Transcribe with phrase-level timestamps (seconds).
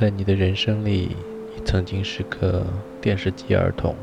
[0.00, 1.14] 在你的人生里，
[1.54, 2.64] 你曾经是个
[3.02, 3.94] 电视机儿童。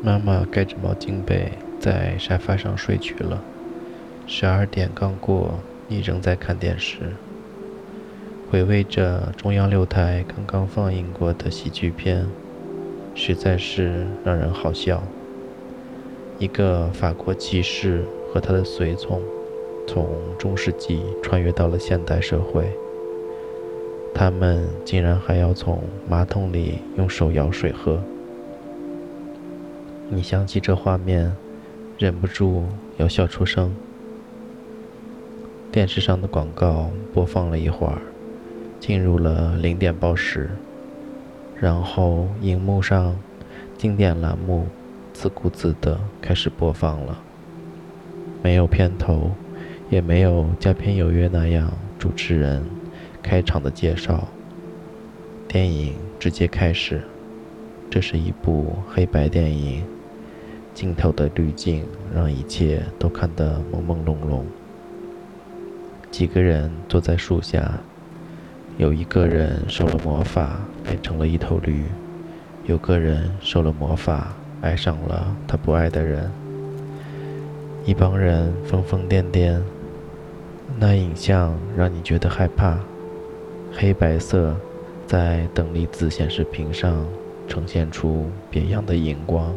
[0.00, 1.50] 妈妈盖着毛巾被
[1.80, 3.42] 在沙发上睡去了。
[4.28, 5.58] 十二点刚过，
[5.88, 7.14] 你仍在看电视，
[8.48, 12.24] 回味着中央六台刚刚放映过的喜剧片，
[13.12, 15.02] 实在是让人好笑。
[16.38, 19.20] 一个法国骑士和他的随从，
[19.84, 22.70] 从中世纪穿越到了现代社会。
[24.14, 28.00] 他们竟然还要从马桶里用手舀水喝。
[30.08, 31.32] 你想起这画面，
[31.98, 32.64] 忍不住
[32.98, 33.74] 要笑出声。
[35.70, 37.98] 电视上的广告播放了一会儿，
[38.78, 40.50] 进入了零点报时，
[41.58, 43.16] 然后荧幕上
[43.76, 44.66] 经典栏目。
[45.14, 47.22] 自顾自地开始播放了，
[48.42, 49.30] 没有片头，
[49.90, 52.64] 也没有《佳片有约》那样主持人
[53.22, 54.26] 开场的介绍。
[55.48, 57.00] 电影直接开始，
[57.90, 59.84] 这是一部黑白电影，
[60.74, 64.42] 镜头的滤镜让一切都看得朦朦胧胧。
[66.10, 67.78] 几个人坐在树下，
[68.78, 71.84] 有一个人受了魔法变成了一头驴，
[72.66, 74.32] 有个人受了魔法。
[74.62, 76.30] 爱上了他不爱的人，
[77.84, 79.60] 一帮人疯疯癫癫，
[80.78, 82.78] 那影像让你觉得害怕。
[83.74, 84.54] 黑白色
[85.06, 87.06] 在等离子显示屏上
[87.48, 89.54] 呈现出别样的荧光，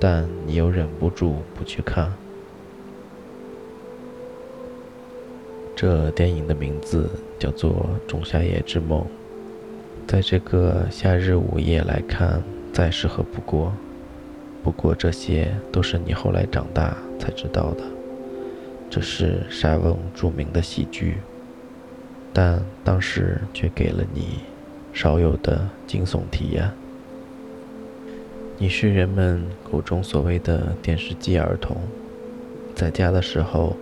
[0.00, 2.12] 但你又忍不住不去看。
[5.76, 7.70] 这电影的名字叫做
[8.10, 9.00] 《仲夏夜之梦》，
[10.06, 12.42] 在这个夏日午夜来看。
[12.74, 13.72] 再适合不过，
[14.64, 17.84] 不过这些都是你后来长大才知道的。
[18.90, 21.18] 这是莎翁著名的喜剧，
[22.34, 24.40] 但当时却给了你
[24.92, 26.68] 少有的惊悚体验。
[28.58, 31.76] 你是人们口中所谓的电视机儿童，
[32.74, 33.76] 在家的时候，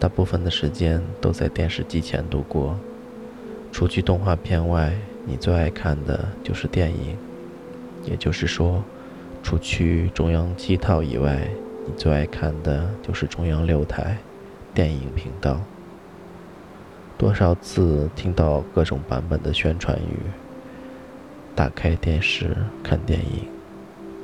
[0.00, 2.78] 大部分的时间都在电视机前度过。
[3.70, 4.92] 除去动画片外，
[5.26, 7.14] 你最爱看的就是电影。
[8.04, 8.82] 也就是说，
[9.42, 11.46] 除去中央七套以外，
[11.86, 14.16] 你最爱看的就是中央六台
[14.72, 15.60] 电影频道。
[17.18, 20.22] 多少次听到各种版本的宣传语
[21.52, 23.48] ：“打开电视看电影”，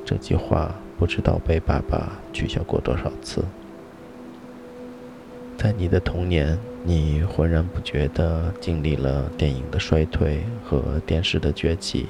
[0.05, 3.43] 这句话不知道被爸爸取笑过多少次。
[5.57, 12.07] 在你的童年，你浑然不觉地经历了电影的衰退和电视的崛起。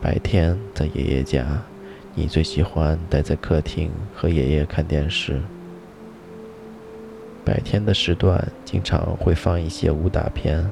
[0.00, 1.60] 白天在爷爷家，
[2.14, 5.40] 你最喜欢待在客厅和爷爷看电视。
[7.44, 10.70] 白天的时段经常会放一些武打片，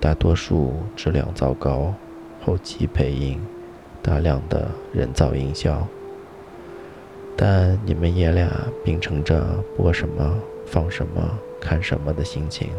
[0.00, 1.92] 大多数质量糟糕，
[2.42, 3.38] 后期配音，
[4.02, 5.86] 大量的人造音效。
[7.36, 8.50] 但你们爷俩
[8.82, 9.44] 秉承着
[9.76, 12.70] 播什么放什么看什么的心情，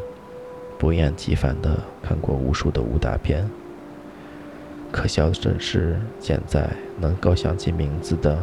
[0.80, 3.48] 不厌其烦的看过无数的武打片。
[4.92, 6.68] 可笑的是，现在
[7.00, 8.36] 能够想起名字的，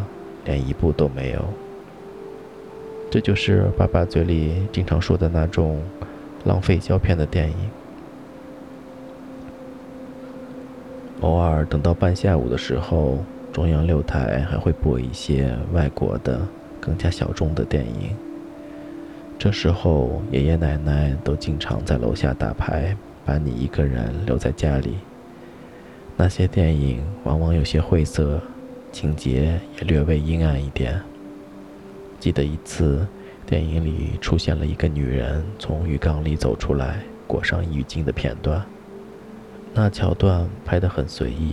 [0.44, 1.44] 连一部都没有。
[3.10, 5.80] 这就是爸爸嘴里经常说的那种
[6.44, 7.56] 浪费胶片的电影。
[11.20, 13.18] 偶尔等到半下午的时候，
[13.52, 16.46] 中央六台还会播一些外国的、
[16.80, 18.14] 更加小众的电影。
[19.38, 24.96] 这时候，爷爷奶奶都经常在楼下打牌，把你一个人留在家里。
[26.16, 28.40] 那些电影往往有些晦涩，
[28.92, 31.00] 情节也略微阴暗一点。
[32.24, 33.06] 记得一次，
[33.44, 38.64] 电影里出现了一个女人从浴缸里走出来，裹上浴巾的片段。
[39.74, 41.52] 那桥段拍得很随意，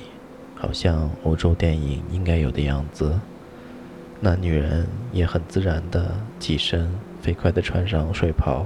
[0.55, 3.19] 好像欧洲电影应该有的样子。
[4.21, 6.09] 那女人也很自然地
[6.39, 6.89] 起身，
[7.21, 8.65] 飞快地穿上睡袍，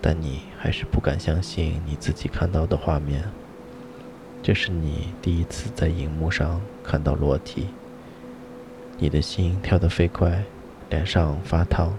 [0.00, 3.22] 但你还是不敢相信你自己看到的画面。
[4.42, 7.66] 这是你第一次在荧幕上看到裸体，
[8.96, 10.42] 你的心跳得飞快，
[10.92, 11.90] 脸上发烫。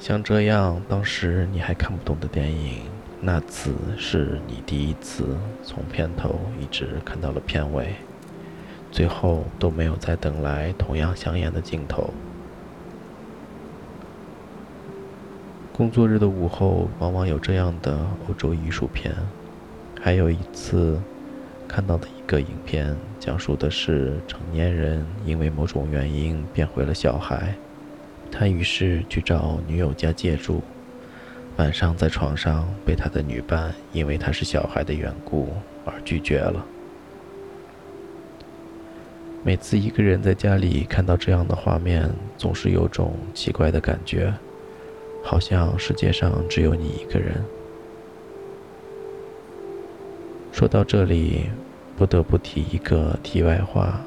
[0.00, 2.82] 像这样，当时你还看不懂的电影，
[3.20, 7.94] 那次是你第一次从片头一直看到了片尾，
[8.90, 12.12] 最后都没有再等来同样香艳的镜头。
[15.72, 17.96] 工作日的午后，往往有这样的
[18.28, 19.14] 欧洲艺术片，
[20.00, 21.00] 还有一次。
[21.66, 27.52] 看到的一个影片，讲述的是成年人因为某种原因变回了小孩，
[28.36, 30.60] 他于是去找女友家借住。
[31.56, 35.50] 晚上在床上被他的女伴因为他是小孩的缘故
[35.84, 36.66] 而拒绝了。
[39.44, 44.34] 每次一个人在家里看到这样的画面，总是有种奇怪的感觉，
[45.22, 47.40] 好像世界上只有你一个人。
[50.50, 51.50] 说到这里，
[51.96, 54.00] 不得不提一个题外话。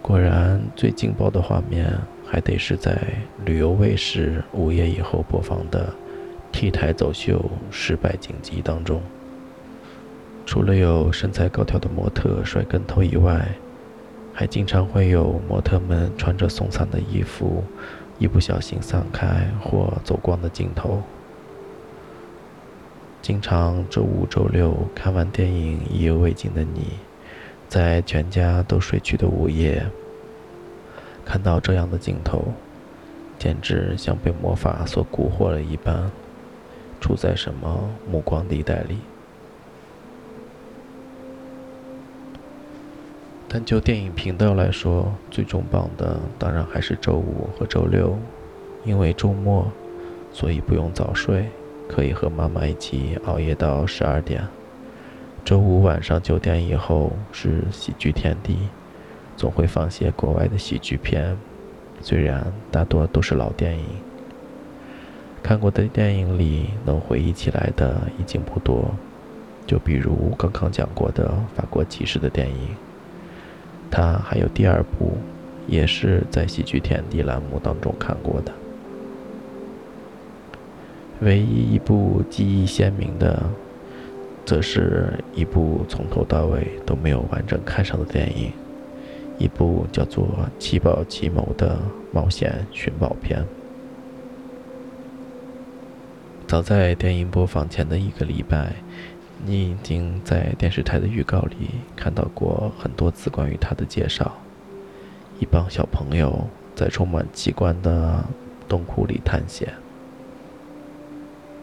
[0.00, 1.92] 果然，最劲爆的画面
[2.30, 2.96] 还得是在
[3.44, 5.92] 旅游卫视午夜以后播放的
[6.52, 9.02] T 台走秀失败紧急当中，
[10.46, 13.48] 除了有身材高挑的模特摔跟头以外，
[14.32, 17.64] 还经常会有模特们穿着松散的衣服，
[18.20, 21.02] 一不小心散开或走光的镜头。
[23.20, 26.92] 经常周五、周六看完电影意犹未尽的你，
[27.68, 29.84] 在全家都睡去的午夜，
[31.30, 32.42] 看到这样的镜头，
[33.38, 36.10] 简直像被魔法所蛊惑了一般，
[37.00, 38.98] 处在什么目光地带里？
[43.46, 48.18] 但就电影频道来说，最重磅的当然还是周五和周六，
[48.84, 49.70] 因为周末，
[50.32, 51.48] 所以不用早睡，
[51.88, 54.48] 可以和妈妈一起熬夜到十二点。
[55.44, 58.68] 周五晚上九点以后是喜剧天地，
[59.40, 61.34] 总会放些国外的喜剧片，
[62.02, 63.86] 虽然大多都是老电影。
[65.42, 68.94] 看过的电影里能回忆起来的已经不多，
[69.66, 72.68] 就比如刚刚讲过的法国骑士的电影。
[73.90, 75.16] 他还有第二部，
[75.66, 78.52] 也是在喜剧天地栏目当中看过的。
[81.22, 83.42] 唯一一部记忆鲜明的，
[84.44, 88.52] 则是一部从头到尾都没有完整看上的电影，
[89.40, 90.24] 一部叫做
[90.60, 91.80] 《七宝奇谋》的
[92.12, 93.44] 冒险寻宝片。
[96.46, 98.72] 早在电影播放前的一个礼拜。
[99.42, 104.30] 你已经在电视台的预告里看到过很多次关于他的介绍。
[105.38, 108.22] 一帮小朋友在充满机关的
[108.68, 109.72] 洞窟里探险。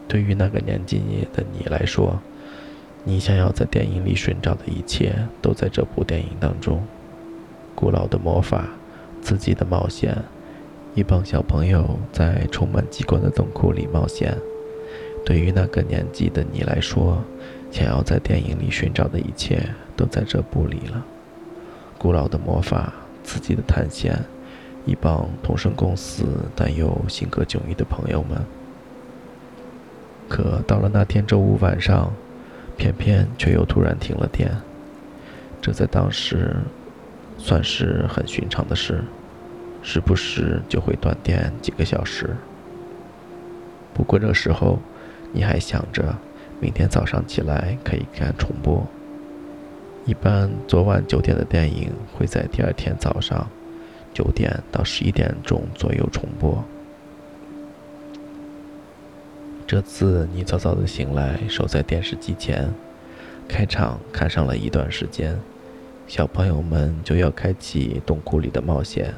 [0.08, 1.00] 对于那个年纪
[1.32, 2.18] 的你来说，
[3.04, 6.84] 你想要在电影里寻找的一切都在这部电影当中：
[7.78, 8.64] 古老的魔法、
[9.22, 10.12] 刺激的冒险、
[10.96, 14.36] 一帮小朋友在充满机关的洞窟里冒险。
[15.24, 17.22] 对于那个年纪的你来说，
[17.70, 19.62] 想要在电影里寻找的一切
[19.94, 21.04] 都在这部里了：
[21.98, 22.92] 古老的魔法、
[23.22, 24.18] 刺激的探险、
[24.84, 26.24] 一帮同生共死
[26.56, 28.44] 但又性格迥异的朋友们。
[30.28, 32.12] 可到了那天周五晚上，
[32.76, 34.50] 偏偏却又突然停了电。
[35.62, 36.56] 这在当时
[37.38, 39.02] 算是很寻常的事，
[39.82, 42.36] 时不时就会断电几个小时。
[43.94, 44.78] 不过这时候，
[45.32, 46.14] 你还想着。
[46.60, 48.84] 明天早上起来可以看重播。
[50.04, 53.48] 一般昨晚九点的电影会在第二天早上
[54.12, 56.64] 九点到十一点钟左右重播。
[59.68, 62.68] 这次你早早的醒来，守在电视机前，
[63.46, 65.38] 开场看上了一段时间，
[66.08, 69.14] 小朋友们就要开启洞窟里的冒险，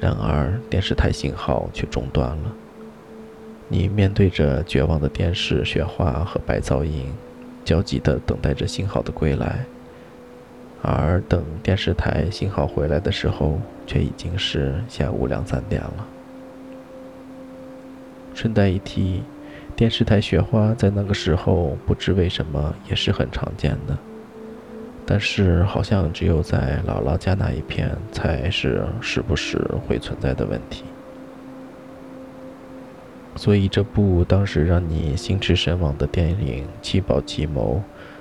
[0.00, 2.52] 然而电视台信号却中断了。
[3.68, 7.06] 你面对着绝望的电视雪花和白噪音，
[7.64, 9.64] 焦急地等待着信号的归来。
[10.82, 16.06] 而等电视台信号回来的时候，却已经是下午两三点了。
[18.34, 19.22] 顺带一提，
[19.76, 23.96] 电视台雪花在那个时候不知为什么也是很常见的，
[25.10, 30.84] 但是好像只有在姥姥家那一片才是时不时会存在的问题。
[33.34, 37.78] 所以，这部当时让你心驰神往的电影《七宝奇谋》，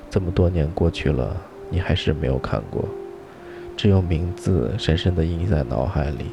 [0.09, 1.37] 这么多年过去了，
[1.69, 2.83] 你还是没有看过，
[3.77, 6.31] 只有名字深深的印在脑海里。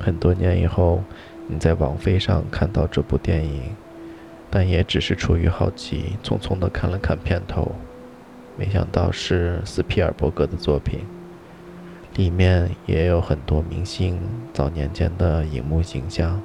[0.00, 1.04] 很多年以后，
[1.46, 3.76] 你在网飞上看到这部电影，
[4.50, 7.70] 但也只是出于好奇，匆匆的看了看片头，
[8.58, 11.06] 没想到是斯皮尔伯格的作品，
[12.16, 14.20] 里面也有很多明星
[14.52, 16.42] 早年间的荧幕形象。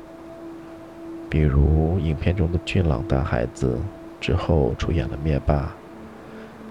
[1.27, 3.79] 比如影片中的俊朗大孩子，
[4.21, 5.73] 之后出演了灭霸。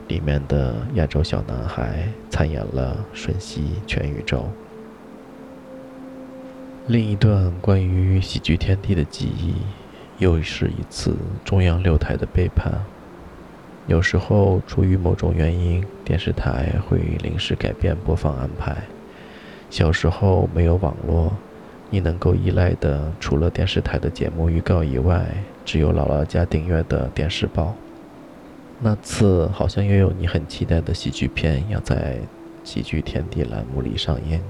[0.07, 4.49] 里面的亚洲小男孩参演了瞬息全宇宙。
[6.87, 9.55] 另一段关于喜剧天地的记忆，
[10.19, 12.73] 又是一次中央六台的背叛。
[13.87, 18.77] 有时候出于某种原因，电视台会临时改变播放安排。
[19.71, 21.33] 小时候没有网络。
[21.95, 25.27] 你能够依赖的，除了电视台的节目预告以外，
[25.63, 27.75] 只有姥姥家订阅的电视报。
[28.81, 32.17] 那次好像又有你很期待的喜剧片要在
[32.65, 34.41] 喜剧天地栏目里上映。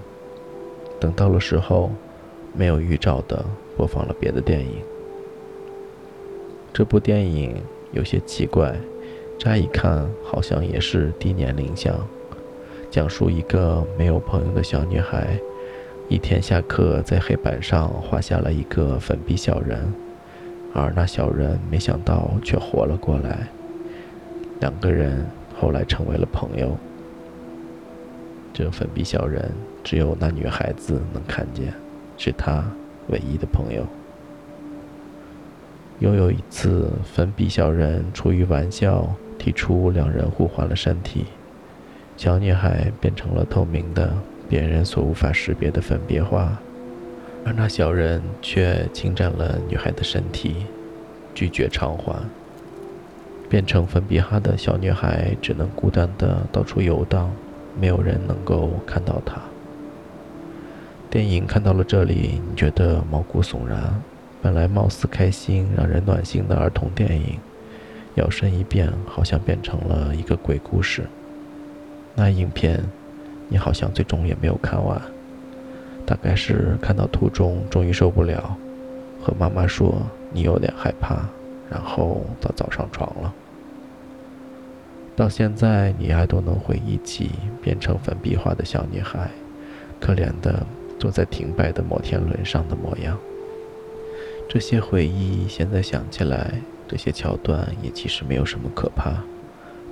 [1.00, 1.90] 等到了时候，
[2.54, 3.44] 没有预兆的
[3.76, 4.76] 播放了别的电影。
[6.72, 7.56] 这部电影
[7.90, 8.72] 有些奇怪，
[9.42, 11.92] 乍一看好像也是低年龄向，
[12.88, 15.36] 讲述一个没有朋友的小女孩，
[16.08, 19.92] 一天下课在黑板上画下了一个粉笔小人，
[20.72, 23.48] 而那小人没想到却活了过来。
[24.60, 25.26] 两个人
[25.58, 26.78] 后来成为了朋友。
[28.52, 29.50] 这粉笔小人
[29.82, 31.74] 只有那女孩子能看见，
[32.16, 32.64] 是她
[33.08, 33.84] 唯一的朋友。
[35.98, 41.24] 又有一次，粉笔小人出于玩笑，提出两人互换了身体，
[42.16, 44.12] 小女孩变成了透明的、
[44.48, 46.56] 别人所无法识别的粉笔画，
[47.44, 50.66] 而那小人却侵占了女孩的身体，
[51.34, 52.14] 拒绝偿还。
[53.48, 57.28] 变成粉笔哈的小女孩只能孤单的到处游荡，
[57.80, 59.42] 没有人能够看到她。
[61.10, 64.00] 电影看到了这里，你觉得毛骨悚然。
[64.40, 67.40] 本来貌似开心、让人暖心的儿童电影，
[68.16, 71.04] 摇身一变，好像变成了一个鬼故事。
[72.14, 72.82] 那影片，
[73.48, 75.00] 你好像最终也没有看完，
[76.04, 78.56] 大概是看到途中终于受不了，
[79.22, 80.02] 和妈妈说
[80.32, 81.24] 你有点害怕，
[81.70, 83.32] 然后早早上床了。
[85.14, 87.30] 到现在，你还都能回忆起
[87.62, 89.30] 变成粉笔画的小女孩，
[90.00, 90.66] 可怜的
[90.98, 93.18] 坐在停摆的摩天轮上的模样。
[94.48, 96.54] 这些回忆，现在想起来，
[96.92, 99.14] 这些桥段也其实没有什么可怕，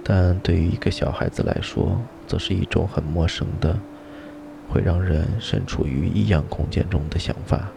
[0.05, 3.75] 但对于一个小孩子来说，则是一种很陌生的，
[4.69, 7.71] 会让人身处于异样空间中的想法。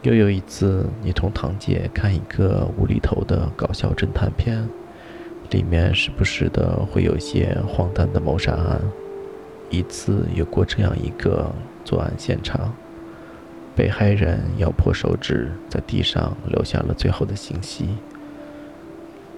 [0.00, 4.66] 又有一次，你同堂姐看一个无厘头的搞笑侦探片。
[5.50, 8.80] 里面时不时的会有一些荒诞的谋杀案。
[9.68, 11.52] 一次有过这样一个
[11.84, 12.74] 作案现场：
[13.74, 17.88] 被害人咬破手指，在地上留下了最后的信息，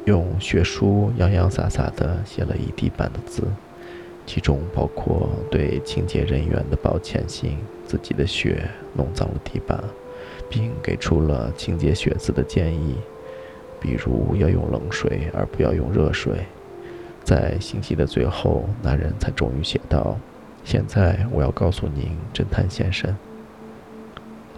[0.05, 3.43] 用血书洋洋洒洒的写了一地板的字，
[4.27, 9.83] 其中包括对清洁人员的抱歉信，自己的血弄脏了地板，
[10.49, 12.97] 并给出了清洁血渍的建议。
[13.81, 16.47] 比如要用冷水，而不要用热水。
[17.23, 20.19] 在信息的最后，那人才终于写道
[20.65, 23.15] ：“现在我要告诉您，侦探先生。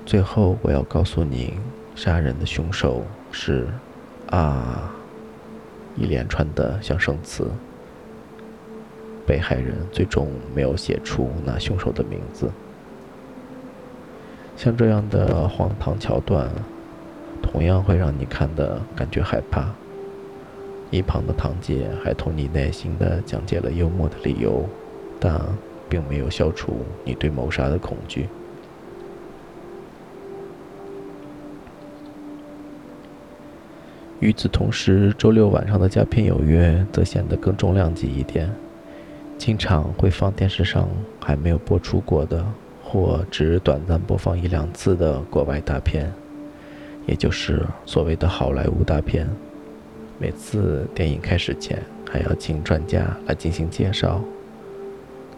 [0.07, 1.53] 最后我要告诉您，
[1.97, 3.67] 杀人的凶手是……
[4.31, 4.91] 啊！”
[5.99, 7.51] 一连串的象声词。
[9.27, 12.49] 被害人最终没有写出那凶手的名字。
[14.57, 16.49] 像这样的荒唐桥段。
[17.43, 19.69] 同样会让你看的感觉害怕。
[20.91, 24.67] 一旁的堂姐还同你耐心地讲解了幽默的理由，
[25.21, 25.41] 但
[25.89, 28.29] 并没有消除你对谋杀的恐惧。
[34.21, 38.51] 与此同时，周六晚上的《佳片有约》则显得更重量级一点，
[39.37, 40.89] 经常会放电视上
[41.21, 42.45] 还没有播出过的，
[42.83, 46.11] 或只短暂播放一两次的国外大片。
[47.07, 49.29] 也就是所谓的好莱坞大片，
[50.19, 51.81] 每次电影开始前
[52.11, 54.21] 还要请专家来进行介绍，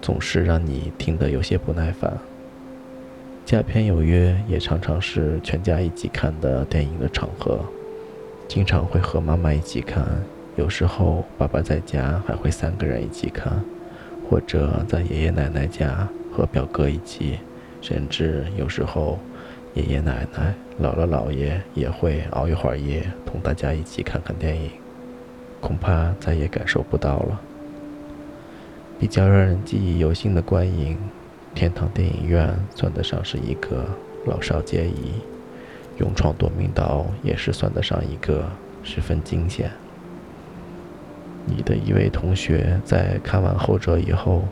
[0.01, 2.17] 总是让你听得有些不耐烦。
[3.45, 7.59] 佳片有约也常常是全家一起看的电影的场合，
[8.49, 10.05] 经常会和妈妈一起看，
[10.57, 13.63] 有时候爸爸在家还会三个人一起看，
[14.29, 17.39] 或者在爷爷奶奶家和表哥一起，
[17.81, 19.19] 甚至有时候。
[19.75, 20.53] 爷爷奶奶、
[20.83, 24.71] 姥姥姥爷也会熬一会儿夜，同大家一起看看电影，
[25.61, 27.41] 恐怕再也感受不到了。
[28.99, 30.99] 比较让人记忆犹新的观影，
[31.55, 33.85] 天堂电影院算得上是一个
[34.25, 35.23] 老少皆宜；
[35.99, 38.49] 勇闯夺命岛也是算得上一个
[38.83, 39.71] 十分惊险。
[41.45, 44.45] 你的一位同学在看完后者以后，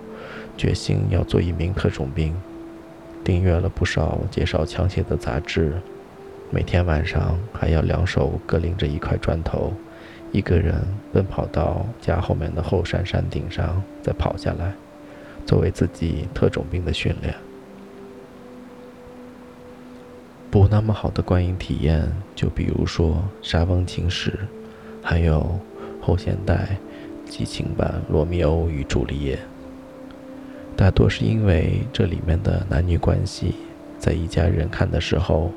[0.57, 2.35] 决心要做一名特种兵。
[3.23, 5.75] 订阅了不少介绍枪械的杂志，
[6.51, 9.73] 每天晚上还要两手各拎着一块砖头，
[10.33, 10.81] 一个人
[11.13, 14.73] 奔跑到家后面的后山山顶上，再跑下来，
[15.45, 17.35] 作为自己特种兵的训练。
[20.51, 24.31] 不那么好的观影体验，就比如说《沙翁情史》，
[25.03, 25.59] 还有
[26.01, 26.77] 后现代
[27.27, 29.37] 激情版《罗密欧与朱丽叶》。
[30.77, 33.55] 大多是因为这里面的男女关系
[33.99, 35.51] 在一家人看的时候，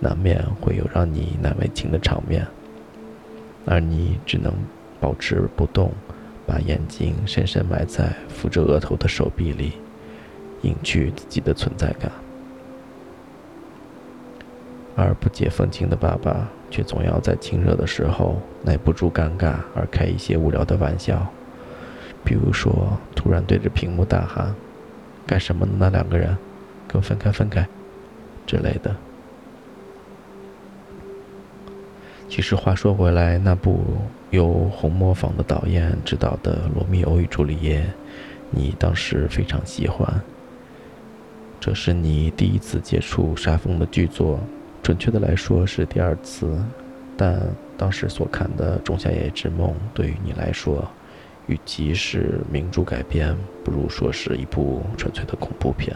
[0.00, 2.46] 难免会有让你难为情的场面，
[3.66, 4.52] 而你只能
[4.98, 5.92] 保持不动，
[6.46, 9.72] 把眼睛深深埋在扶着额头的手臂里，
[10.62, 12.10] 隐去自己的存在感。
[15.02, 21.26] 而不解风情的爸爸，却总要在亲热的时候耐不住尴尬而开一些无聊的玩笑，
[22.24, 24.54] 比如说突然对着屏幕大喊
[25.26, 25.72] ：“干什么呢？
[25.78, 26.36] 那两个人，
[26.88, 27.66] 给我分开，分开！”
[28.46, 28.94] 之类的。
[32.28, 33.82] 其实话说回来，那部
[34.30, 37.80] 由红磨坊的导演执导的《罗密欧与朱丽叶》，
[38.50, 40.08] 你当时非常喜欢。
[41.58, 44.38] 这是你第一次接触沙峰的剧作。
[44.82, 46.56] 准确的来说是第二次，
[47.16, 47.40] 但
[47.76, 50.88] 当时所看的《仲夏夜之梦》对于你来说，
[51.46, 55.94] 与其是名著改编，不如说是一部纯粹的恐怖片。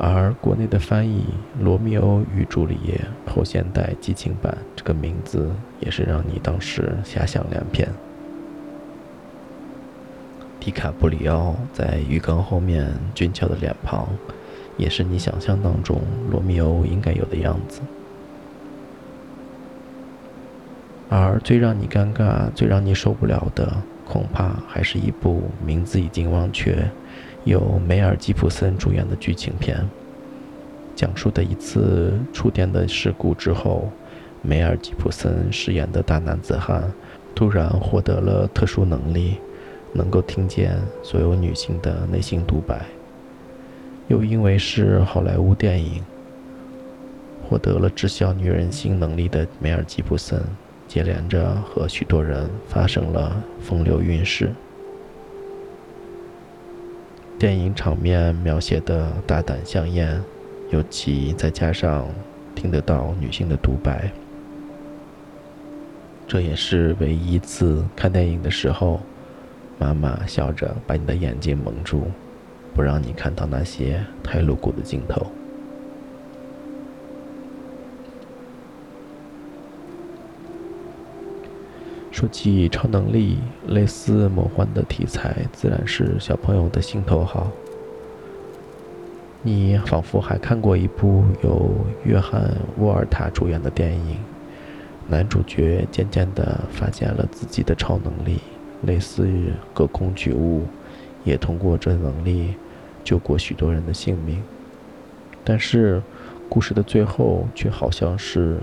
[0.00, 1.24] 而国内的翻译
[1.62, 3.00] 《罗密欧与朱丽叶》
[3.30, 5.50] 后现代激情版这个名字，
[5.80, 7.88] 也是让你当时遐想连篇。
[10.60, 14.08] 迪卡布里奥在浴缸后面俊俏的脸庞。
[14.78, 17.80] 也是你想象当中罗密欧应该有的样子，
[21.10, 26.88] 而最让你尴尬、最让你受不了的，恐怕还是一部名字已经忘却、
[27.44, 29.86] 由梅尔吉普森主演的剧情片。
[30.94, 33.90] 讲述的一次触电的事故之后，
[34.42, 36.92] 梅尔吉普森饰演的大男子汉
[37.34, 39.38] 突然获得了特殊能力，
[39.92, 42.84] 能够听见所有女性的内心独白。
[44.08, 46.02] 又因为是好莱坞电影，
[47.46, 50.42] 获得了知晓女人心能力的梅尔吉布森，
[50.86, 54.50] 接连着和许多人发生了风流韵事。
[57.38, 60.18] 电影场面描写的大胆香艳，
[60.70, 62.08] 尤其再加上
[62.54, 64.10] 听得到女性的独白，
[66.26, 69.00] 这也是唯一一次看电影的时候，
[69.78, 72.04] 妈妈笑着把你的眼睛蒙住。
[72.78, 75.26] 不让你看到那些太露骨的镜头。
[82.12, 87.50] 说起超能力，类似魔幻的题材，自然是小朋友的心头好。
[89.42, 92.42] 你仿佛还看过一部由约翰·
[92.80, 94.18] 沃尔塔主演的电影，
[95.08, 98.38] 男主角渐渐地发现了自己的超能力，
[98.82, 100.62] 类似于隔空取物，
[101.24, 102.54] 也通过这能力。
[103.08, 104.42] 救过许多人的性命，
[105.42, 106.02] 但是
[106.46, 108.58] 故事的最后却好像是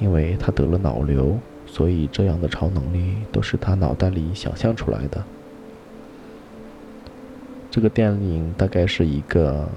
[0.00, 5.22] 因为他得了脑瘤，所以这样的超能力都是他脑袋里想象出来的。
[7.70, 9.68] 这个电影大概是一个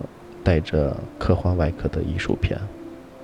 [0.44, 2.60] 带着科幻外壳的艺术片，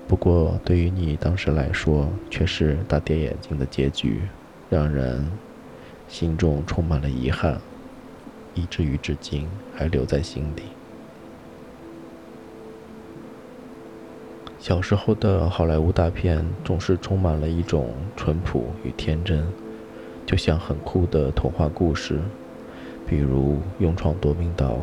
[0.08, 4.22] 不过对于你当时来说却是大跌眼镜的结局，
[4.70, 5.28] 让人
[6.08, 7.60] 心中充满了遗憾。
[8.56, 10.64] 以至于至今还留在心底。
[14.58, 19.46] 小时候的好莱坞大片总是充满了一种淳朴与天真，
[20.26, 22.20] 就像很酷的童话故事，
[23.06, 24.74] 比如《勇闯夺命岛》，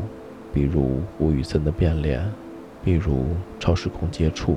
[0.55, 2.25] 比如吴宇森的变脸，
[2.85, 3.27] 比如
[3.59, 4.57] 超时空接触。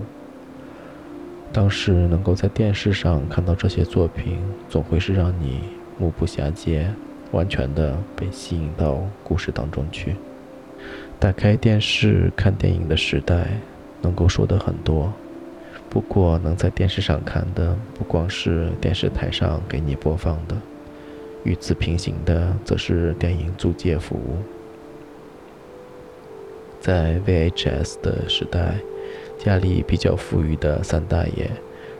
[1.52, 4.38] 当时能够在电视上看到这些作品，
[4.70, 5.62] 总会是让你
[5.98, 6.94] 目不暇接。
[7.36, 10.16] 完全的被吸引到故事当中去。
[11.20, 13.46] 打开电视看电影的时代，
[14.02, 15.12] 能够说的很多。
[15.90, 20.56] 不过能在电视上看的，不光是电视台上给你播放的，
[21.44, 24.38] 与此平行的，则是电影租借服务。
[26.80, 28.76] 在 VHS 的时代，
[29.38, 31.50] 家里比较富裕的三大爷，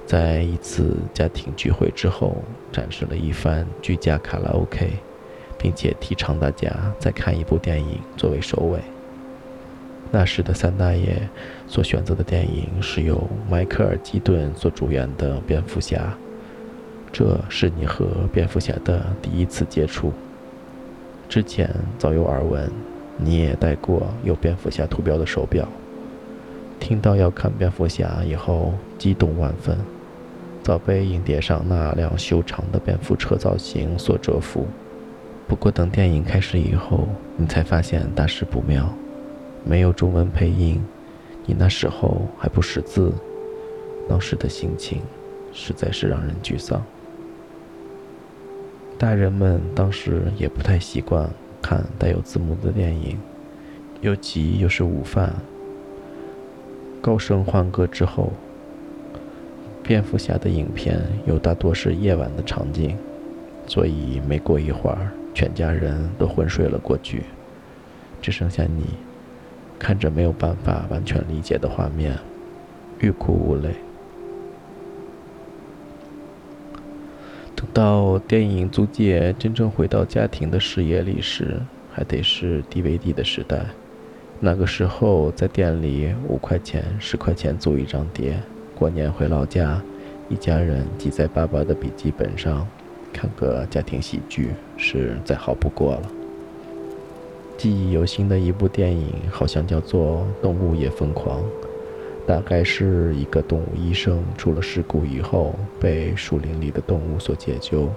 [0.06, 2.38] 在一次家庭聚会之后，
[2.72, 4.92] 展示了一番居家卡拉 OK。
[5.66, 8.80] 并且提倡大家再看一部电影作为收尾。
[10.12, 11.28] 那时的三大爷
[11.68, 15.98] 所选择的电影是由迈克尔·基顿所主演的《蝙蝠侠》，
[17.12, 20.14] 这是你和蝙蝠侠的第一次接触。
[21.28, 22.72] 之前早有耳闻，
[23.18, 25.68] 你也戴过有蝙蝠侠图标的手表。
[26.80, 29.76] 听到要看蝙蝠侠以后，激动万分，
[30.62, 34.68] 早被影碟上那辆修长的蝙蝠车造型所折服。
[35.48, 38.92] 不过，等电影开始以后，你才发现大事不妙，
[39.64, 40.84] 没有中文配音，
[41.46, 43.14] 你那时候还不识字，
[44.10, 45.02] 当时的心情
[45.54, 46.84] 实在是让人沮丧。
[48.98, 51.30] 大人们当时也不太习惯
[51.62, 53.18] 看带有字幕的电影，
[54.02, 55.32] 又急又是午饭，
[57.02, 58.34] 高声欢歌之后，
[59.84, 62.98] 蝙蝠侠的影片又大多是夜晚的场景，
[63.68, 67.24] 所以没过一会儿，全家人都昏睡了过去，
[68.22, 68.86] 只剩下你，
[69.78, 72.18] 看着没有办法完全理解的画面，
[73.00, 73.76] 欲哭无泪。
[77.54, 81.60] 等到电影租界真正回到家庭的视野里时，
[81.92, 83.66] 还得是 DVD 的时代。
[84.40, 88.42] 那个时候，在店里五块钱、十块钱租一张碟，
[88.74, 89.82] 过年回老家，
[90.30, 92.66] 一家人挤在爸爸的笔记本上，
[93.16, 96.02] 看个家庭喜剧，是再好不过了。
[97.58, 101.40] 记忆犹新的一部电影，好像叫做《动物也疯狂》。
[102.28, 107.88] 大概是一个动物医生出了事故以后，被树林里的动物所解救，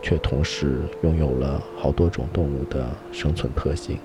[0.00, 3.98] 却同时拥有了好多种动物的生存特性。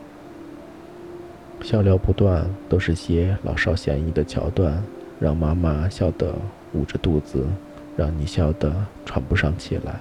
[1.62, 4.84] 笑料不断，都是些老少咸宜的桥段，
[5.20, 6.34] 让妈妈笑得
[6.74, 7.46] 捂着肚子，
[7.96, 8.74] 让你笑得
[9.06, 10.00] 喘不上气来。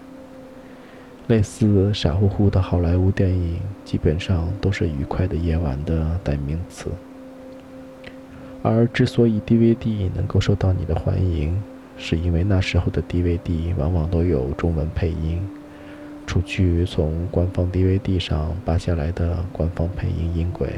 [1.28, 6.86] 类似傻乎乎的好莱坞电影，基本上都是愉快的夜晚的代名词。
[8.62, 11.60] 而之所以 DVD 能够受到你的欢迎，
[11.96, 15.40] 是因为那时候的 DVD 往往都有中文配音。
[16.28, 20.68] 除去从官方 DVD 上扒下来的官方配音音轨，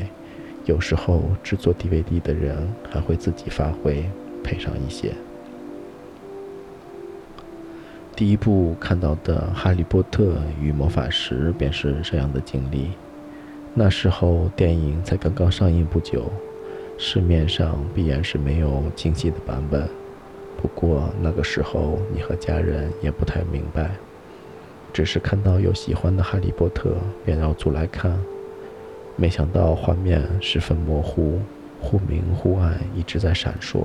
[0.64, 2.56] 有时候制作 DVD 的人
[2.90, 4.04] 还会自己发挥，
[4.42, 5.12] 配上一些。
[8.18, 12.90] 第一部看到的《哈利波特与魔法石》便是这样的经历。
[13.74, 16.28] 那时候电影才刚刚上映不久。
[16.98, 19.88] 市面上必然是没有清晰的版本，
[20.60, 23.92] 不过那个时候你和家人也不太明白，
[24.92, 28.18] 只是看到有喜欢的哈利波特便绕出来看，
[29.14, 31.38] 没想到画面十分模糊，
[31.80, 33.84] 忽明忽暗，一直在闪烁，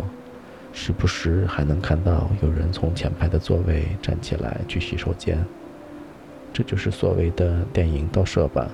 [0.76, 5.38] 时不时还能看到有人从前排的座位站起来去洗手间，
[6.52, 8.68] 这就是所谓的电影盗摄吧。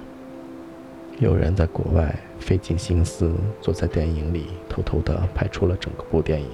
[1.20, 6.50] 有人在国外费尽心思坐在电影里，偷偷地拍出了整个部电影，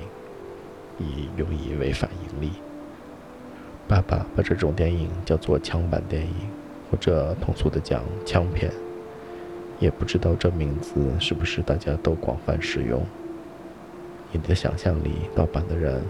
[0.97, 2.51] 以用以违反盈利。
[3.87, 6.33] 爸爸把这种电影叫做“枪版电影”，
[6.89, 8.71] 或者通俗的讲“枪片”，
[9.79, 13.05] 也不知道这名字是不是大家都广泛使用。
[14.37, 16.01] 你的想象里，盗版的人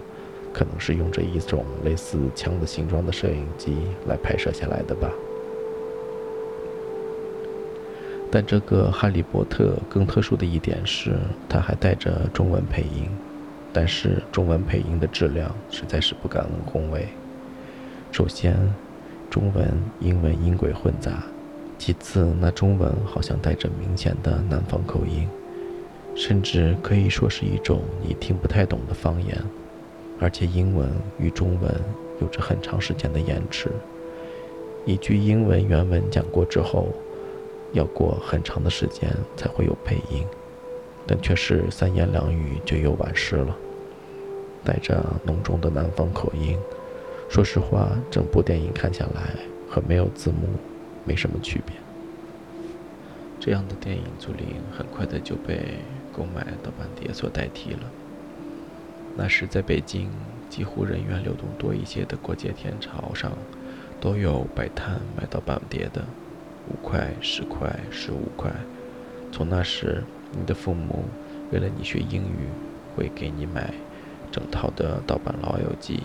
[0.52, 5.10] 可能是用着一种类似枪的形状的摄影机来拍摄下来的吧。
[8.30, 11.16] 但这个《哈利波特》更特殊的一点是，
[11.48, 13.08] 它还带着中文配音，
[13.72, 17.06] 但是中文配音的质量实在是不敢恭维。
[18.10, 18.56] 首先，
[19.30, 21.12] 中文、英文音轨混杂；
[21.78, 25.28] 其次，那中文好像带着明显的南方口音，
[26.16, 29.40] 甚至可以说是一种你听不太懂的方言。
[30.18, 31.72] 而且，英文与中文
[32.20, 33.70] 有着很长时间的延迟，
[34.84, 36.88] 一句英文原文讲过之后。
[37.72, 40.24] 要过很长的时间才会有配音，
[41.04, 43.54] 但却是三言两语就又完事了，
[44.64, 46.56] 带着浓重的南方口音。
[47.28, 49.34] 说实话，整部电影看下来
[49.68, 50.48] 和没有字幕
[51.04, 51.74] 没什么区别。
[53.38, 55.74] 这样的电影租赁很快的就被
[56.16, 57.80] 购买盗版碟所代替了。
[59.16, 60.10] 那时在北京，
[60.48, 63.32] 几乎人员流动多一些的过街天桥上，
[64.00, 66.02] 都有摆摊卖盗版碟的。
[66.68, 68.50] 五块、十块、十五块。
[69.30, 70.02] 从那时，
[70.32, 71.04] 你的父母
[71.52, 72.48] 为了你学英语，
[72.96, 73.72] 会给你买
[74.32, 75.98] 整套的盗版《老友记》。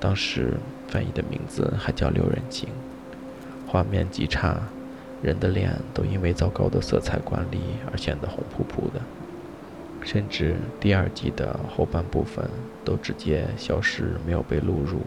[0.00, 0.54] 当时
[0.88, 2.68] 翻译的名字还叫《六人行》，
[3.70, 4.62] 画面极差，
[5.22, 9.00] 人的脸都因为糟糕的色彩管理而显得红扑扑的，
[10.04, 12.48] 甚至第二季的后半部分
[12.84, 15.00] 都直接消失，没有被录入。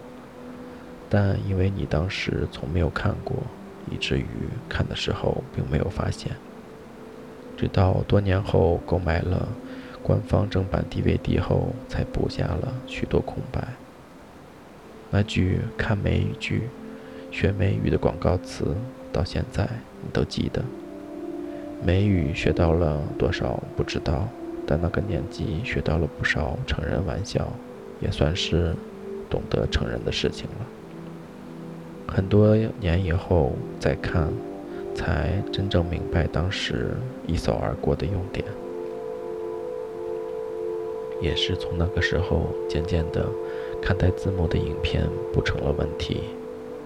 [1.09, 3.35] 但因为你当时从没有看过。
[3.91, 4.25] 以至于
[4.67, 6.31] 看的时候并没有发现，
[7.57, 9.47] 直到多年后购买了
[10.03, 13.67] 官方正版 DVD 后，才补下了许多空白。
[15.09, 16.69] 那句看美剧、
[17.31, 18.75] 学美语的广告词，
[19.11, 19.67] 到现在
[20.01, 20.63] 你都记得。
[21.83, 24.27] 美语学到了多少不知道，
[24.65, 27.47] 但那个年纪学到了不少成人玩笑，
[28.01, 28.75] 也算是
[29.29, 30.65] 懂得成人的事情了。
[32.07, 34.27] 很多年以后再看，
[34.95, 36.91] 才真正明白当时
[37.27, 38.43] 一扫而过的用点。
[41.21, 43.25] 也是从那个时候，渐渐的，
[43.81, 46.21] 看待字幕的影片不成了问题，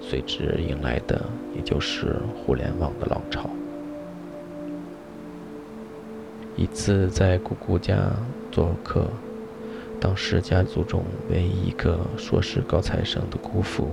[0.09, 1.19] 随之迎来的
[1.55, 3.49] 也就是互联网的浪潮。
[6.55, 7.95] 一次在姑姑家
[8.51, 9.07] 做客，
[9.99, 13.89] 当时家族中唯一一个硕士高材生的姑父，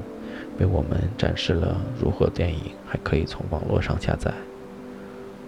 [0.59, 4.33] 为我们展示了如何电影还可以从网络上下载。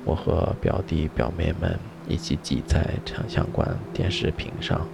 [0.05, 4.87] 我和表弟表妹们一起挤在长相馆电视屏上，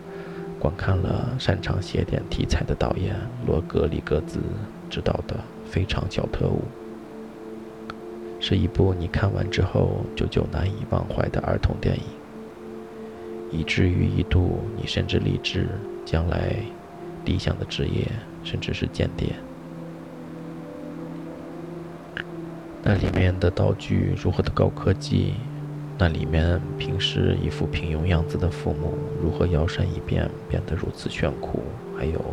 [0.58, 3.14] 观看了擅长写点题材的导演
[3.46, 4.40] 罗格里格兹
[4.90, 5.36] 执导的
[5.70, 6.58] 《非常小特务》。
[8.40, 12.02] 是一部你看完之后久久难以忘怀的儿童电影，
[13.50, 15.66] 以至于一度你甚至立志
[16.04, 16.54] 将来
[17.24, 18.06] 理想的职业
[18.44, 19.34] 甚至是间谍。
[22.82, 25.34] 那里面的道具如何的高科技？
[25.98, 31.60] 那里面平时一副平庸样子的父母如何摇身一变变得如此炫酷？
[31.98, 32.24] 还有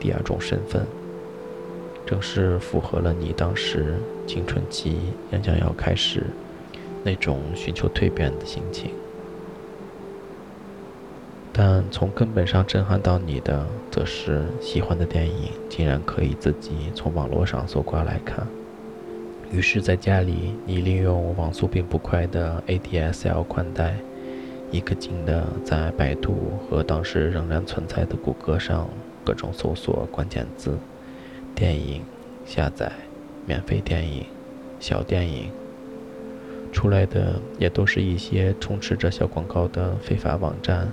[0.00, 0.84] 第二种身份。
[2.06, 3.94] 正是符合了你当时
[4.26, 4.98] 青春期
[5.30, 6.24] 即将要开始
[7.02, 8.90] 那种寻求蜕变的心情，
[11.52, 18.46] 但从根本上震撼到你的，则是喜欢的电影竟然可以自己从网络上搜刮来看。
[19.52, 23.94] 于是，在家里，你利用网速并不快的 ADSL 宽带，
[24.70, 28.88] 一个劲的在百度和当时仍然存在的谷歌上
[29.22, 30.76] 各种搜索关键字。
[31.54, 32.02] 电影
[32.44, 32.90] 下载，
[33.46, 34.26] 免费电影，
[34.80, 35.52] 小电影，
[36.72, 40.88] 出来的也都是一些充斥着小广告的非法网站，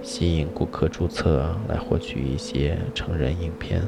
[0.00, 3.82] 吸引顾客注册来获取一些成人影片。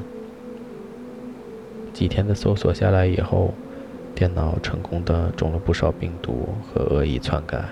[1.93, 3.53] 几天的搜索下来以后，
[4.13, 7.63] 电脑成功的中了不少病毒和恶意篡改，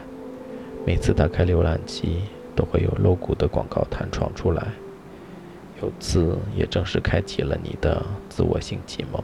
[0.85, 2.21] 每次打开浏览器
[2.55, 4.67] 都会有露骨的广告弹窗出来。
[5.81, 9.23] 有次也正式开启了你的自我性启蒙，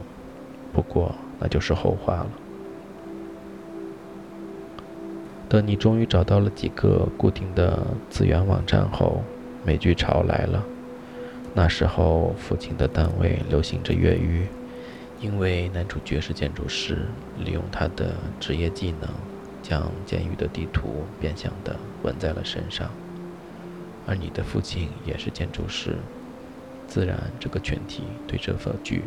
[0.72, 2.26] 不过那就是后话了。
[5.48, 9.22] 等你终于找到了几个固定的资源网站后，
[9.64, 10.64] 美剧潮来了。
[11.54, 14.46] 那时候父亲的单位流行着越狱，
[15.20, 17.06] 因为男主角是建筑师，
[17.44, 19.08] 利用他的职业技能，
[19.62, 22.90] 将监狱的地图变相的纹在了身上。
[24.06, 25.96] 而你的父亲也是建筑师。
[26.86, 29.02] 自然，这个群体对这份剧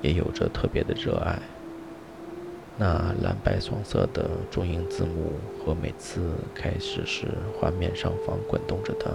[0.00, 1.38] 也有着特别的热爱。
[2.78, 7.26] 那蓝白双色的中英字幕和每次开始时
[7.60, 9.14] 画面上方滚动着的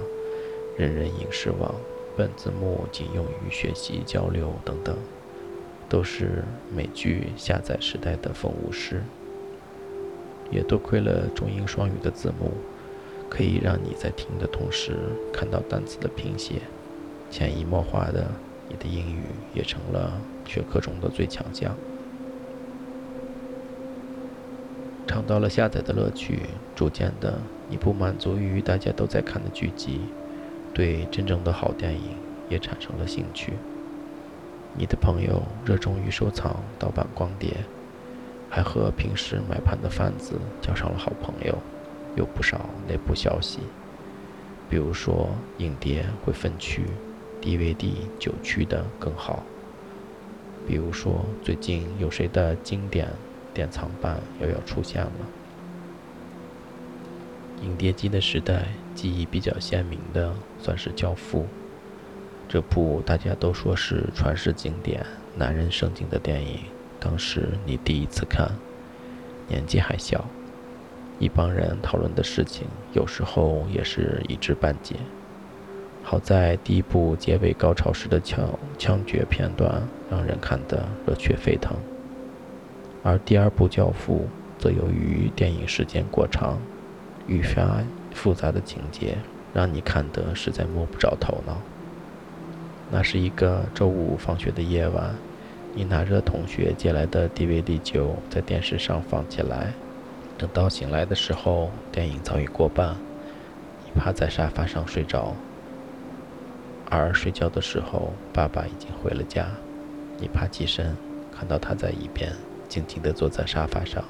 [0.77, 1.73] 人人影视网，
[2.15, 4.95] 本字幕仅用于学习交流等等，
[5.89, 9.01] 都是美剧下载时代的风物诗。
[10.51, 12.51] 也多亏了中英双语的字幕，
[13.27, 14.93] 可以让你在听的同时
[15.33, 16.61] 看到单词的拼写。
[17.29, 18.27] 潜移默化的，
[18.69, 21.75] 你的英语也成了学科中的最强项。
[25.05, 26.41] 尝到了下载的乐趣，
[26.75, 30.01] 逐渐的，你不满足于大家都在看的剧集，
[30.73, 32.17] 对真正的好电影
[32.49, 33.53] 也产生了兴趣。
[34.73, 37.55] 你的朋友热衷于收藏盗版光碟，
[38.49, 41.57] 还和平时买盘的贩子交上了好朋友，
[42.15, 43.59] 有不少内部消息，
[44.69, 46.83] 比如说影碟会分区。
[47.41, 49.43] DVD 九区的更好。
[50.67, 53.07] 比如说，最近有谁的经典
[53.53, 55.11] 典藏版又要出现了？
[57.63, 61.41] 影碟机的时代，记忆比较鲜明的算是《教父》
[62.49, 66.59] 这部大家都说是传世经典、男人圣经的电影。
[66.99, 68.51] 当时你第一次看，
[69.47, 70.25] 年纪还小，
[71.17, 74.95] 一帮人讨论的事情，有时候也是一知半解。
[76.09, 81.75] 好在第一部结尾高潮时的枪枪决片段让人看得热血沸腾，
[83.03, 84.25] 而第二部《教父》
[84.63, 86.57] 则由于电影时间过长，
[87.27, 89.17] 愈发复杂的情节
[89.53, 91.57] 让你看得实在摸不着头脑。
[92.89, 95.13] 那是一个周五放学的夜晚，
[95.75, 99.73] 你拿着同学借来的 DVD 九在电视上放起来，
[100.37, 102.95] 等到醒来的时候，电影早已过半，
[103.83, 105.35] 你趴在沙发上睡着。
[106.89, 109.47] 而睡觉的时候，爸爸已经回了家。
[110.19, 110.95] 你爬起身，
[111.31, 112.31] 看到他在一边
[112.67, 114.03] 静静地坐在沙发上，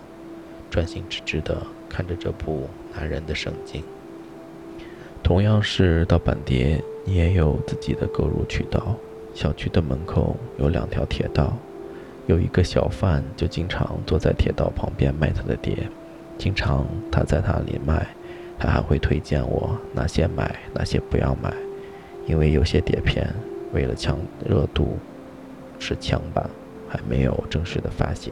[0.69, 1.57] 专心致志地
[1.89, 3.83] 看着这部男人的圣经。
[5.23, 8.95] 同样是盗版碟，你也有自己的购入渠道。
[9.33, 11.57] 小区的门口有两条铁道，
[12.25, 15.89] 有一个小贩就经常坐在铁道旁边卖他的碟。
[16.37, 18.07] 经常他在那里卖，
[18.57, 21.53] 他还会推荐我哪些买，哪些不要买。
[22.27, 23.27] 因为有些碟片
[23.73, 24.97] 为了抢热度
[25.79, 26.47] 是枪版，
[26.87, 28.31] 还没有正式的发行。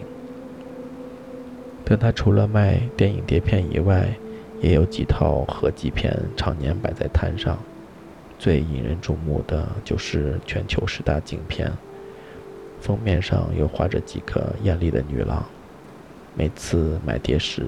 [1.84, 4.08] 但他除了卖电影碟片以外，
[4.62, 7.58] 也有几套合集片常年摆在摊上。
[8.38, 11.71] 最引人注目的就是全球十大景片，
[12.81, 15.45] 封面上又画着几个艳丽的女郎。
[16.36, 17.65] 每次买碟时，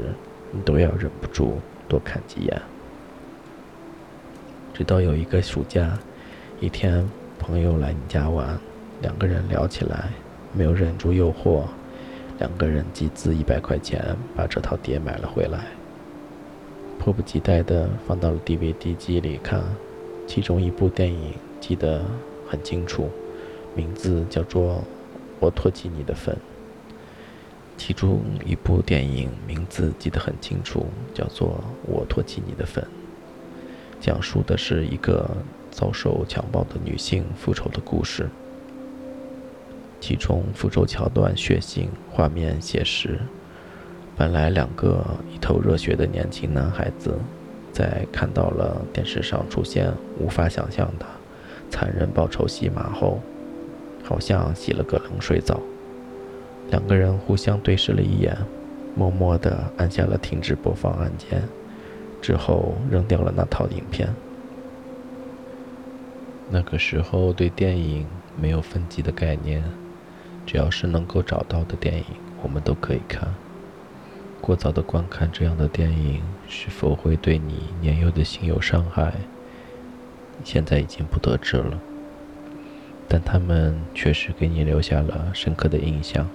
[0.51, 2.61] 你都要忍不住多看几眼。
[4.73, 5.97] 直到有一个暑假，
[6.59, 8.57] 一天朋友来你家玩，
[9.03, 10.09] 两个人聊起来，
[10.53, 11.65] 没有忍住诱惑，
[12.39, 15.65] 两个人集资一百块钱把这套碟买了回来，
[16.97, 19.61] 迫不及待地放到了 DVD 机里看。
[20.25, 22.03] 其中一部电影记得
[22.49, 23.07] 很清楚，
[23.75, 24.73] 名字叫做
[25.39, 26.35] 《我唾弃你的粪》。
[27.77, 31.49] 其中一部电影名字记得很清楚，叫做
[31.83, 32.83] 《我唾弃你的粪》，
[34.03, 35.29] 讲述的是一个
[35.77, 38.27] 遭受强暴的女性复仇的故事。
[40.01, 43.19] 其中复仇桥段血腥，画面写实。
[44.15, 47.13] 本来两个一头热血的年轻男孩子。
[47.73, 51.05] 在看到了电视上出现无法想象的
[51.69, 53.19] 残忍报仇戏码后，
[54.03, 55.59] 好像洗了个冷水澡。
[56.71, 58.35] 两个人互相对视了一眼，
[58.95, 61.43] 默默地按下了停止播放按键，
[62.19, 64.09] 之后扔掉了那套影片。
[66.49, 68.05] 那个时候对电影
[68.39, 69.63] 没有分级的概念，
[70.45, 72.05] 只要是能够找到的电影，
[72.41, 73.33] 我们都可以看。
[74.39, 79.13] 过早的观看这样的电影，是否会对你年幼的心有伤害？
[80.43, 81.79] 现在已经不得知了。
[83.09, 86.29] 但他们确实给你留下了深刻的印象。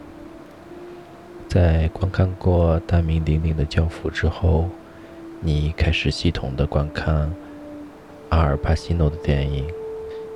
[1.49, 4.69] 在观看过大名鼎鼎的《教父》之后，
[5.41, 7.33] 你开始系统的观看
[8.31, 9.67] 阿尔帕西诺的电影，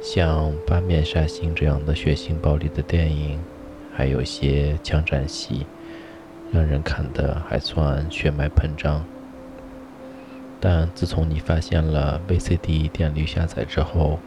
[0.00, 3.40] 像《八面杀星》这样的血腥暴力的电影，
[3.94, 5.66] 还有些枪战戏。
[6.52, 9.04] 让人看的还算血脉喷张，
[10.60, 14.20] 但自从你发现了 VCD 电力下载之后，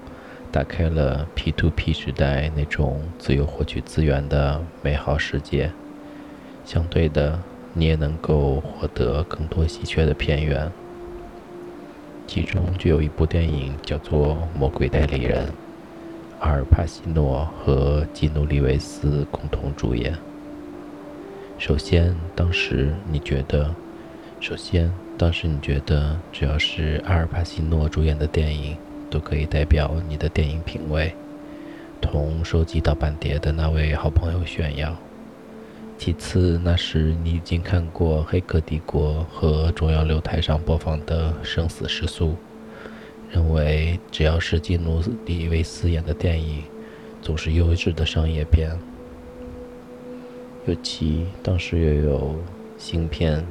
[0.51, 5.71] 打开了 P2P 时代那种自由获取资源的美好世界，
[6.65, 7.39] 相对的，
[7.73, 10.69] 你也能够获得更多稀缺的片源。
[12.29, 15.47] 其中就有一部电影叫做《魔鬼代理人》，
[16.39, 20.15] 阿尔帕西诺和基努里维斯共同主演。
[21.57, 23.73] 首先，当时你觉得，
[24.39, 28.77] 首先，当时你觉得，只要是阿尔帕西诺主演的电影，
[29.09, 31.11] 都可以代表你的电影品味，
[31.99, 34.95] 同收集盗版碟的那位好朋友炫耀。
[35.99, 42.29] 其次，那时你已经看过《黑客帝国》和中央六台上播放的《生死时速》，
[43.29, 46.63] 认为只要是基努里维斯演的电影，
[47.21, 48.71] 总是优质的商业片。
[50.65, 52.35] 尤其当时又有
[52.77, 53.41] 新片《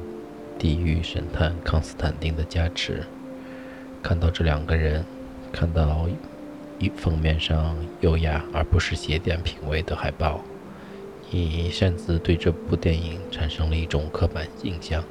[0.57, 3.03] 地狱神探康斯坦丁》的加持，
[4.01, 5.05] 看到这两个人，
[5.51, 6.09] 看到
[6.79, 10.43] 一封面上优雅而不是邪典品味的海报，
[11.31, 15.03] 你擅自对这部电影产生了一种刻板印象，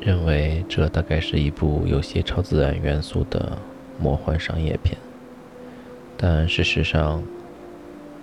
[0.00, 3.58] 认为这大概是一部有些超自然元素的
[3.98, 4.96] 魔幻商业片，
[6.16, 7.22] 但事实上，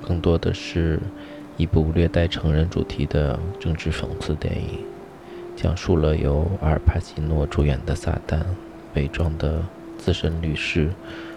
[0.02, 1.00] 更多的是。
[1.58, 4.80] 一部略带成人主题的政治讽刺电影，
[5.56, 8.42] 讲述了由阿尔帕西诺主演的撒旦
[8.96, 9.62] 伪装的
[9.96, 10.90] 资深律师，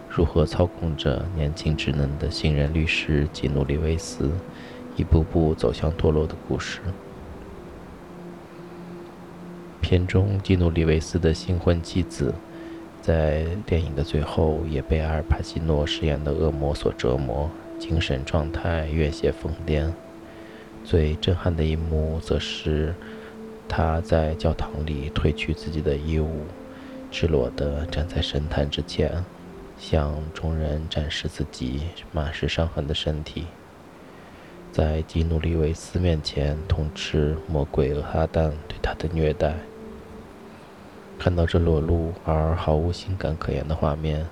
[0.08, 4.30] 如何操控着年轻稚嫩的新人律师基努里维斯，
[4.96, 6.80] 一步步走向堕落的故事。
[9.80, 12.34] 片中基努里维斯的新婚妻子，
[13.02, 19.92] 在电影的最后也被阿尔帕西诺饰演的恶魔所折磨，精神状态越写疯癫。
[20.84, 22.94] 最震撼的一幕，则是
[23.68, 26.44] 他在教堂里褪去自己的衣物，
[27.10, 29.24] 赤裸地站在神坛之前，
[29.78, 33.46] 向众人展示自己满是伤痕的身体，
[34.74, 39.54] 在基努里维斯面前痛斥魔鬼和哈旦对他的虐待。
[41.16, 44.26] 看到这裸露而毫无性感可言的画面，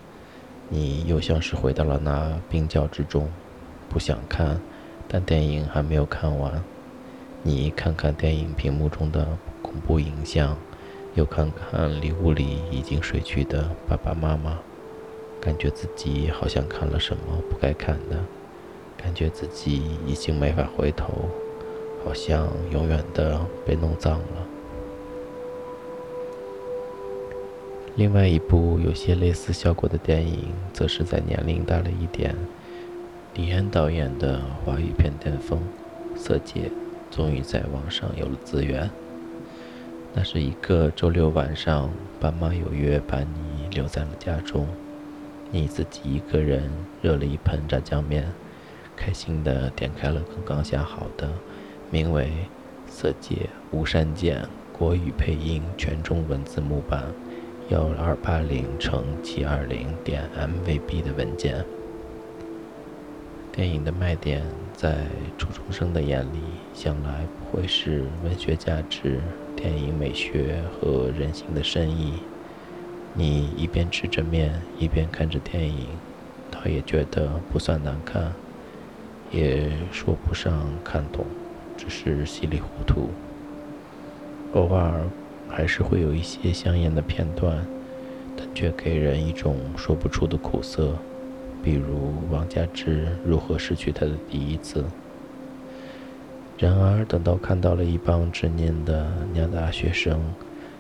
[0.69, 3.31] 你又像是回到了那冰窖之中，
[3.89, 4.61] 不想看。
[5.07, 6.61] 但电影还没有看完，
[7.45, 9.25] 你看看电影屏幕中的
[9.62, 10.57] 恐怖影像，
[11.14, 14.59] 又看看礼物里已经睡去的爸爸妈妈，
[15.41, 18.19] 感觉自己好像看了什么不该看的，
[19.03, 21.29] 感觉自己已经没法回头，
[22.05, 24.47] 好像永远的被弄脏了。
[27.97, 32.35] 另外一部有些类似效果的电影，则是在年龄大了一点。
[33.35, 35.59] 李安导演的华语片巅峰
[36.19, 36.71] 《色戒》
[37.15, 38.89] 终于在网上有了资源。
[40.15, 41.91] 那是一个周六晚上，
[42.21, 44.67] 爸妈有约把你留在了家中，
[45.51, 48.31] 你自己一个人热了一盆炸酱面，
[48.97, 51.28] 开心的点开了刚刚下好的，
[51.90, 52.26] 名为
[52.90, 57.05] 《色戒无删减国语配音全中文字幕版
[57.68, 61.64] 幺二八零乘七二零点 MVB 的文件。
[63.51, 64.43] 电影的卖点，
[64.74, 65.05] 在
[65.36, 66.40] 初中生的眼里，
[66.72, 69.20] 向来不会是文学价值。
[69.55, 72.14] 电影美学和人性的深意，
[73.12, 75.86] 你一边吃着面，一边看着电影，
[76.51, 78.32] 倒也觉得不算难看，
[79.33, 81.24] 也说不上看懂，
[81.76, 83.09] 只是稀里糊涂。
[84.53, 85.01] 偶尔
[85.49, 87.64] 还是会有一些香艳的片段，
[88.37, 90.95] 但却给人一种说不出的苦涩，
[91.62, 94.85] 比如王佳芝如何失去他的第一次。
[96.59, 100.20] 然而，等到看到了一帮执念的娘大学生，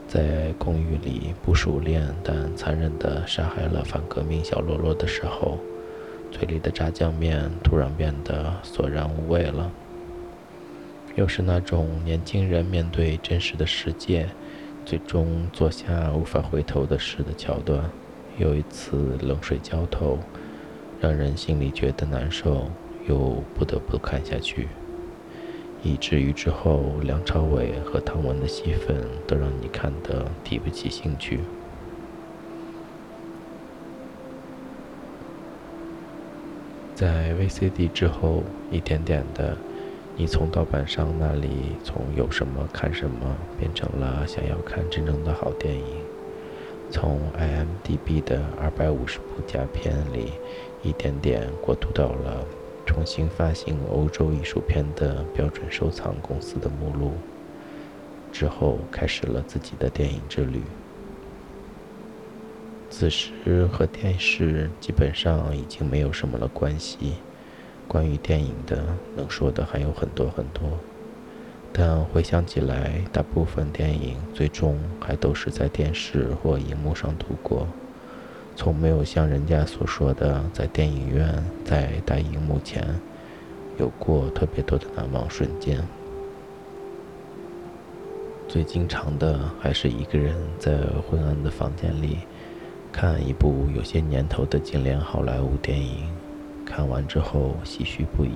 [0.06, 5.58] 在公寓里不熟练但残忍地杀害了反革命小喽啰的时候，
[6.32, 9.70] 嘴里的炸酱面突然变得索然无味了。
[11.14, 14.26] 又是那种年轻人面对真实的世界，
[14.84, 17.84] 最终做下无法回头的事的桥段，
[18.38, 20.18] 又一次冷水浇头，
[21.00, 22.70] 让人心里觉得难受，
[23.06, 24.68] 又不得不看下去。
[25.82, 31.40] 以至于之后，梁朝伟和唐文的戏份都让你看得提不起兴趣。
[36.94, 39.56] 在 VCD 之后，一点点的，
[40.16, 41.48] 你从盗版商那里
[41.82, 45.84] 从有什么看什么，变成了想要看真正的好电影。
[46.90, 50.32] 从 IMDB 的二百五十部佳片里，
[50.82, 52.44] 一点点过渡到了。
[52.84, 57.12] 重新发行欧洲艺术片的标准收藏公司的目录
[58.30, 60.60] 之后，开始了自己的电影之旅。
[62.92, 67.14] 此时和电视基本上已经没有什么了关系。
[67.88, 68.84] 关于电影的，
[69.16, 70.78] 能说的还有很多很多，
[71.72, 77.66] 但回想起来，大部分电影最终还都是在电视或荧幕上度过。
[78.54, 82.86] 从没有像人家所说的，在电影院在大荧幕前
[83.78, 85.82] 有过特别多的难忘瞬间。
[88.46, 90.76] 最经常的还是一个人在
[91.08, 92.18] 昏暗的房间里
[92.92, 96.08] 看一部有些年头的经典好莱坞电影，
[96.64, 98.34] 看完之后唏嘘不已。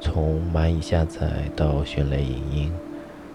[0.00, 2.72] 从蚂蚁下载到迅雷影音。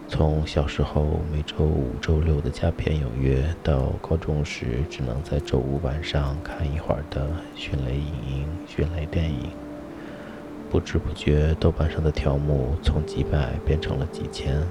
[0.07, 9.51] 从小时候每周五、周六的佳片有约，到高中时只能在周五晚上看一会儿的迅雷影音、迅雷电影，
[10.70, 14.62] 不知不觉豆瓣上的条目从几百变成了几千。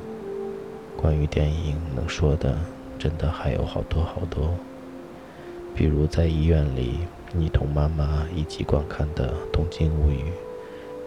[0.95, 2.59] 关于电影能说的，
[2.99, 4.53] 真的还有好多好多。
[5.75, 6.99] 比如在医院里，
[7.33, 10.18] 你同妈妈一起观看的《东京物语》，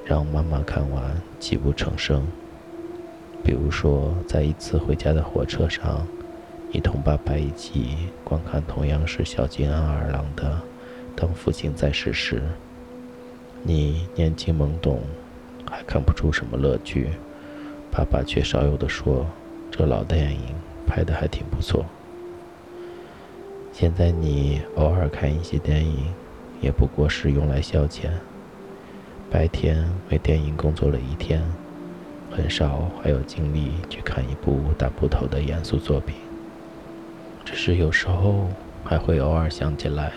[0.05, 2.26] 让妈妈看完泣不成声。
[3.43, 6.07] 比如说，在一次回家的火车上，
[6.72, 10.43] 你同爸爸一起观看同样是小津安二郎的
[11.16, 12.38] 《当父亲在世时》，
[13.61, 15.01] 你年轻懵懂，
[15.70, 17.09] 还看不出什么乐趣，
[17.91, 19.26] 爸爸却少有的说
[19.70, 20.39] ：“这老电影
[20.88, 21.86] 拍的还挺不错。”
[23.74, 26.05] 现在你偶尔看一些电影，
[26.61, 28.07] 也不过是用来消遣。
[29.32, 31.41] 白天为电影工作了一天。
[32.30, 36.15] 很少还有精力去看一部大部头的严肃作品，
[37.43, 38.47] 只是有时候
[38.84, 40.11] 还会偶尔想起来，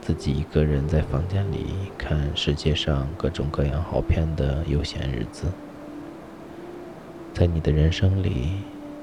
[0.00, 5.46] 自己一个人在房间里看世界上各种各样好片的悠闲日子。
[7.34, 8.52] 在你的人生里，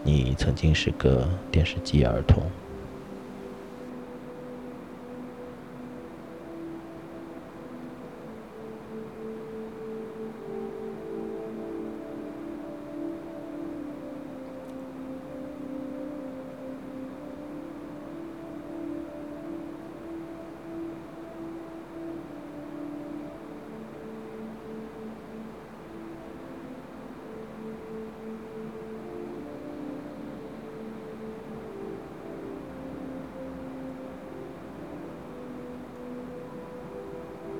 [0.03, 2.43] 你曾经是个电视机儿童。